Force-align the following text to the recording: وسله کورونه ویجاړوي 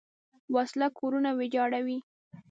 وسله 0.55 0.87
کورونه 0.99 1.29
ویجاړوي 1.39 1.97